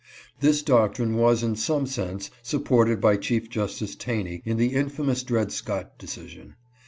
This 0.39 0.63
doctrine 0.63 1.15
was 1.15 1.43
in 1.43 1.55
some 1.55 1.85
sense 1.85 2.31
supported 2.41 2.99
by 2.99 3.17
Chief 3.17 3.51
Justice 3.51 3.95
Taney 3.95 4.41
in 4.45 4.57
the 4.57 4.73
infamous 4.73 5.21
Dred 5.21 5.51
Scott 5.51 5.99
de 5.99 6.07
cision. 6.07 6.53